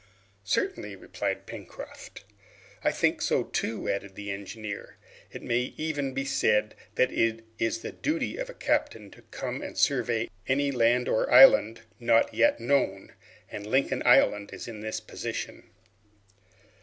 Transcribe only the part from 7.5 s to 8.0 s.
is the